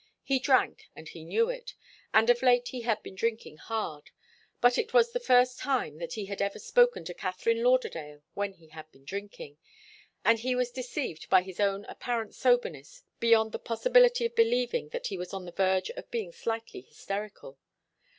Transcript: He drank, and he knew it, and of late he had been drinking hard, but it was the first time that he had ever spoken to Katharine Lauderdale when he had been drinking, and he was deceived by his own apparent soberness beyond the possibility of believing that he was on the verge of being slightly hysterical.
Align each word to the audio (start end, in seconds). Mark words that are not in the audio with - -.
He 0.23 0.39
drank, 0.39 0.89
and 0.95 1.07
he 1.07 1.23
knew 1.23 1.51
it, 1.51 1.75
and 2.11 2.27
of 2.31 2.41
late 2.41 2.69
he 2.69 2.81
had 2.81 3.03
been 3.03 3.13
drinking 3.13 3.57
hard, 3.57 4.09
but 4.59 4.79
it 4.79 4.95
was 4.95 5.11
the 5.11 5.19
first 5.19 5.59
time 5.59 5.99
that 5.99 6.13
he 6.13 6.25
had 6.25 6.41
ever 6.41 6.57
spoken 6.57 7.05
to 7.05 7.13
Katharine 7.13 7.61
Lauderdale 7.61 8.23
when 8.33 8.53
he 8.53 8.69
had 8.69 8.91
been 8.91 9.05
drinking, 9.05 9.59
and 10.25 10.39
he 10.39 10.55
was 10.55 10.71
deceived 10.71 11.29
by 11.29 11.43
his 11.43 11.59
own 11.59 11.85
apparent 11.85 12.33
soberness 12.33 13.03
beyond 13.19 13.51
the 13.51 13.59
possibility 13.59 14.25
of 14.25 14.33
believing 14.33 14.89
that 14.89 15.05
he 15.05 15.19
was 15.19 15.35
on 15.35 15.45
the 15.45 15.51
verge 15.51 15.91
of 15.91 16.09
being 16.09 16.31
slightly 16.31 16.81
hysterical. 16.81 17.59